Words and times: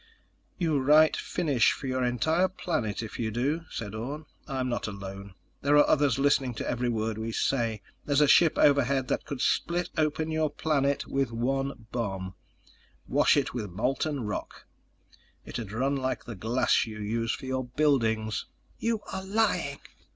"You 0.57 0.79
write 0.79 1.15
finish 1.15 1.73
for 1.73 1.85
your 1.85 2.03
entire 2.03 2.47
planet 2.47 3.03
if 3.03 3.19
you 3.19 3.29
do," 3.29 3.65
said 3.69 3.93
Orne. 3.93 4.25
"I'm 4.47 4.67
not 4.67 4.87
alone. 4.87 5.35
There 5.61 5.77
are 5.77 5.87
others 5.87 6.17
listening 6.17 6.55
to 6.55 6.67
every 6.67 6.89
word 6.89 7.19
we 7.19 7.31
say. 7.31 7.83
There's 8.05 8.19
a 8.19 8.27
ship 8.27 8.57
overhead 8.57 9.09
that 9.09 9.25
could 9.25 9.41
split 9.41 9.91
open 9.99 10.31
your 10.31 10.49
planet 10.49 11.05
with 11.05 11.31
one 11.31 11.85
bomb—wash 11.91 13.37
it 13.37 13.53
with 13.53 13.69
molten 13.69 14.21
rock. 14.21 14.65
It'd 15.45 15.71
run 15.71 15.95
like 15.97 16.23
the 16.25 16.33
glass 16.33 16.87
you 16.87 16.97
use 16.99 17.31
for 17.35 17.45
your 17.45 17.65
buildings." 17.65 18.47
"You 18.79 19.01
are 19.13 19.23
lying!" 19.23 19.77